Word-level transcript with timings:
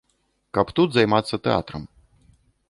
Каб 0.57 0.71
тут 0.79 0.89
займацца 0.95 1.39
тэатрам. 1.49 1.85